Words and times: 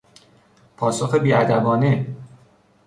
پاسخ 0.77 1.15
بیادبانه 1.15 2.15